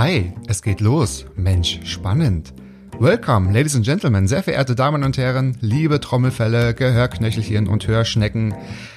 Hi, 0.00 0.32
es 0.46 0.62
geht 0.62 0.80
los. 0.80 1.26
Mensch, 1.34 1.80
spannend. 1.82 2.54
Welcome, 3.00 3.52
Ladies 3.52 3.74
and 3.74 3.84
Gentlemen, 3.84 4.28
sehr 4.28 4.44
verehrte 4.44 4.76
Damen 4.76 5.02
und 5.02 5.18
Herren, 5.18 5.58
liebe 5.60 5.98
Trommelfälle, 5.98 6.72
Gehörknöchelchen 6.72 7.66
und 7.66 7.88
Hörschnecken. 7.88 8.54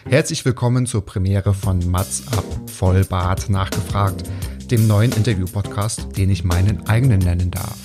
Herzlich 0.08 0.46
willkommen 0.46 0.86
zur 0.86 1.04
Premiere 1.04 1.56
von 1.56 1.90
Mats 1.90 2.26
ab 2.28 2.44
Vollbart 2.68 3.50
nachgefragt, 3.50 4.30
dem 4.70 4.86
neuen 4.86 5.12
Interview-Podcast, 5.12 6.16
den 6.18 6.30
ich 6.30 6.44
meinen 6.44 6.86
eigenen 6.86 7.18
nennen 7.18 7.50
darf. 7.50 7.80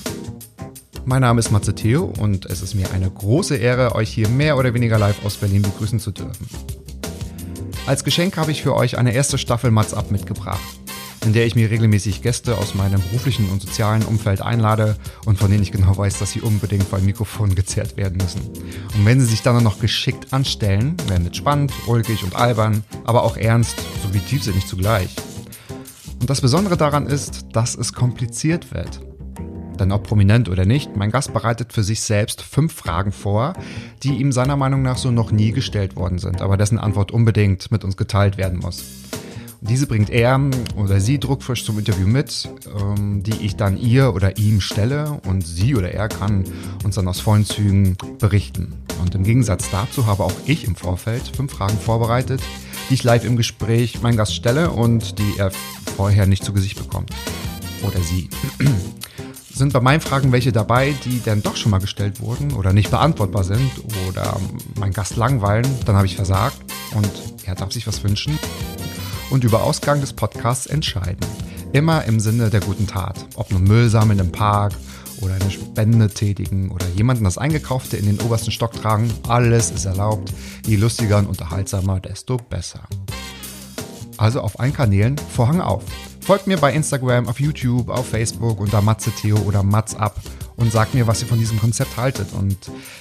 Mein 1.06 1.22
Name 1.22 1.40
ist 1.40 1.50
Matze 1.50 1.74
Theo 1.74 2.12
und 2.18 2.44
es 2.44 2.60
ist 2.60 2.74
mir 2.74 2.90
eine 2.90 3.10
große 3.10 3.56
Ehre, 3.56 3.94
euch 3.94 4.10
hier 4.10 4.28
mehr 4.28 4.58
oder 4.58 4.74
weniger 4.74 4.98
live 4.98 5.24
aus 5.24 5.38
Berlin 5.38 5.62
begrüßen 5.62 6.00
zu 6.00 6.10
dürfen. 6.10 6.50
Als 7.86 8.04
Geschenk 8.04 8.36
habe 8.36 8.50
ich 8.50 8.62
für 8.62 8.76
euch 8.76 8.98
eine 8.98 9.14
erste 9.14 9.38
Staffel 9.38 9.70
Mats 9.70 9.94
ab 9.94 10.10
mitgebracht, 10.10 10.60
in 11.26 11.32
der 11.32 11.44
ich 11.44 11.56
mir 11.56 11.70
regelmäßig 11.70 12.22
Gäste 12.22 12.56
aus 12.56 12.76
meinem 12.76 13.02
beruflichen 13.02 13.50
und 13.50 13.60
sozialen 13.60 14.04
Umfeld 14.04 14.40
einlade 14.40 14.96
und 15.24 15.38
von 15.38 15.50
denen 15.50 15.64
ich 15.64 15.72
genau 15.72 15.96
weiß, 15.98 16.20
dass 16.20 16.30
sie 16.30 16.40
unbedingt 16.40 16.84
vor 16.84 16.98
ein 16.98 17.04
Mikrofon 17.04 17.56
gezerrt 17.56 17.96
werden 17.96 18.16
müssen. 18.16 18.42
Und 18.96 19.04
wenn 19.04 19.20
sie 19.20 19.26
sich 19.26 19.42
dann 19.42 19.62
noch 19.64 19.80
geschickt 19.80 20.32
anstellen, 20.32 20.96
werden 21.08 21.28
es 21.28 21.36
spannend, 21.36 21.72
ulkig 21.88 22.22
und 22.22 22.36
albern, 22.36 22.84
aber 23.04 23.24
auch 23.24 23.36
ernst 23.36 23.76
sowie 24.04 24.20
tiefsinnig 24.20 24.66
zugleich. 24.66 25.16
Und 26.20 26.30
das 26.30 26.40
Besondere 26.40 26.76
daran 26.76 27.06
ist, 27.06 27.46
dass 27.52 27.74
es 27.74 27.92
kompliziert 27.92 28.72
wird. 28.72 29.00
Denn 29.80 29.90
ob 29.90 30.04
prominent 30.04 30.48
oder 30.48 30.64
nicht, 30.64 30.96
mein 30.96 31.10
Gast 31.10 31.32
bereitet 31.32 31.72
für 31.72 31.82
sich 31.82 32.02
selbst 32.02 32.40
fünf 32.40 32.72
Fragen 32.72 33.10
vor, 33.10 33.54
die 34.04 34.14
ihm 34.16 34.30
seiner 34.30 34.56
Meinung 34.56 34.82
nach 34.82 34.96
so 34.96 35.10
noch 35.10 35.32
nie 35.32 35.50
gestellt 35.50 35.96
worden 35.96 36.18
sind, 36.18 36.40
aber 36.40 36.56
dessen 36.56 36.78
Antwort 36.78 37.10
unbedingt 37.10 37.72
mit 37.72 37.82
uns 37.82 37.96
geteilt 37.96 38.38
werden 38.38 38.60
muss. 38.60 38.84
Diese 39.60 39.86
bringt 39.86 40.10
er 40.10 40.38
oder 40.76 41.00
sie 41.00 41.18
druckfrisch 41.18 41.64
zum 41.64 41.78
Interview 41.78 42.06
mit, 42.06 42.48
ähm, 42.78 43.22
die 43.22 43.44
ich 43.44 43.56
dann 43.56 43.78
ihr 43.78 44.14
oder 44.14 44.36
ihm 44.36 44.60
stelle 44.60 45.20
und 45.26 45.46
sie 45.46 45.74
oder 45.74 45.92
er 45.92 46.08
kann 46.08 46.44
uns 46.84 46.96
dann 46.96 47.08
aus 47.08 47.20
vollen 47.20 47.44
Zügen 47.44 47.96
berichten. 48.18 48.74
Und 49.00 49.14
im 49.14 49.24
Gegensatz 49.24 49.70
dazu 49.70 50.06
habe 50.06 50.24
auch 50.24 50.34
ich 50.46 50.64
im 50.64 50.76
Vorfeld 50.76 51.22
fünf 51.34 51.52
Fragen 51.52 51.78
vorbereitet, 51.78 52.40
die 52.88 52.94
ich 52.94 53.04
live 53.04 53.24
im 53.24 53.36
Gespräch 53.36 54.02
meinen 54.02 54.16
Gast 54.16 54.34
stelle 54.34 54.70
und 54.70 55.18
die 55.18 55.38
er 55.38 55.50
vorher 55.96 56.26
nicht 56.26 56.44
zu 56.44 56.52
Gesicht 56.52 56.78
bekommt. 56.78 57.10
Oder 57.82 58.00
sie 58.00 58.28
sind 59.52 59.72
bei 59.72 59.80
meinen 59.80 60.00
Fragen 60.00 60.32
welche 60.32 60.52
dabei, 60.52 60.94
die 61.04 61.22
dann 61.24 61.42
doch 61.42 61.56
schon 61.56 61.70
mal 61.70 61.78
gestellt 61.78 62.20
wurden 62.20 62.52
oder 62.52 62.72
nicht 62.72 62.90
beantwortbar 62.90 63.44
sind 63.44 63.70
oder 64.08 64.38
mein 64.78 64.92
Gast 64.92 65.16
langweilen, 65.16 65.66
dann 65.86 65.96
habe 65.96 66.06
ich 66.06 66.16
versagt 66.16 66.58
und 66.94 67.10
er 67.46 67.54
darf 67.54 67.72
sich 67.72 67.86
was 67.86 68.04
wünschen 68.04 68.38
und 69.30 69.44
über 69.44 69.62
Ausgang 69.62 70.00
des 70.00 70.12
Podcasts 70.12 70.66
entscheiden. 70.66 71.24
Immer 71.72 72.04
im 72.04 72.20
Sinne 72.20 72.50
der 72.50 72.60
guten 72.60 72.86
Tat. 72.86 73.26
Ob 73.34 73.50
nun 73.50 73.64
Müll 73.64 73.88
sammeln 73.88 74.18
im 74.18 74.32
Park 74.32 74.72
oder 75.20 75.34
eine 75.34 75.50
Spende 75.50 76.08
tätigen 76.08 76.70
oder 76.70 76.86
jemanden 76.94 77.24
das 77.24 77.38
Eingekaufte 77.38 77.96
in 77.96 78.06
den 78.06 78.20
obersten 78.20 78.50
Stock 78.50 78.72
tragen, 78.72 79.12
alles 79.28 79.70
ist 79.70 79.84
erlaubt. 79.84 80.32
Je 80.66 80.76
lustiger 80.76 81.18
und 81.18 81.26
unterhaltsamer, 81.26 82.00
desto 82.00 82.36
besser. 82.36 82.80
Also 84.16 84.40
auf 84.40 84.60
allen 84.60 84.72
Kanälen 84.72 85.16
Vorhang 85.18 85.60
auf. 85.60 85.82
Folgt 86.20 86.46
mir 86.46 86.56
bei 86.56 86.72
Instagram, 86.72 87.28
auf 87.28 87.38
YouTube, 87.38 87.88
auf 87.88 88.08
Facebook 88.08 88.58
unter 88.58 88.80
Matze 88.82 89.10
Theo 89.10 89.36
oder 89.38 89.62
Mats 89.62 89.94
ab 89.94 90.20
und 90.56 90.72
sagt 90.72 90.94
mir, 90.94 91.06
was 91.06 91.22
ihr 91.22 91.28
von 91.28 91.38
diesem 91.38 91.60
Konzept 91.60 91.96
haltet. 91.96 92.32
Und 92.32 92.56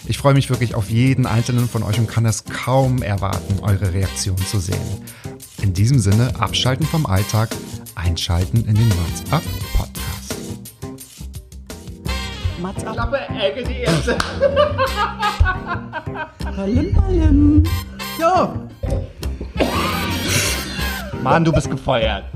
ich 0.06 0.18
freue 0.18 0.34
mich 0.34 0.50
wirklich 0.50 0.76
auf 0.76 0.90
jeden 0.90 1.26
einzelnen 1.26 1.68
von 1.68 1.84
euch 1.84 1.98
und 1.98 2.08
kann 2.08 2.26
es 2.26 2.44
kaum 2.44 3.02
erwarten, 3.02 3.60
eure 3.62 3.94
Reaktion 3.94 4.38
zu 4.38 4.60
sehen. 4.60 4.76
In 5.66 5.74
diesem 5.74 5.98
Sinne, 5.98 6.32
abschalten 6.38 6.86
vom 6.86 7.08
Alltag, 7.08 7.50
einschalten 7.96 8.64
in 8.68 8.76
den 8.76 8.88
Mats 8.88 9.24
ab 9.32 9.42
Podcast. 9.76 10.36
Mats 12.62 12.86
ab. 12.86 12.94
Klappe, 12.94 13.18
Ecke, 13.30 13.64
die 13.64 13.80
erste. 13.80 14.16
Palim, 16.56 16.94
palim. 16.94 17.64
Ja. 18.20 18.54
Mann, 21.24 21.44
du 21.44 21.52
bist 21.52 21.72
gefeuert. 21.72 22.26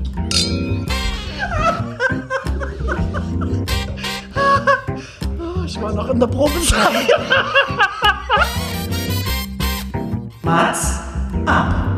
Ich 5.66 5.80
war 5.80 5.92
noch 5.92 6.08
in 6.10 6.18
der 6.18 6.26
Probezeit. 6.26 7.08
Mats 10.42 10.98
ab. 11.46 11.89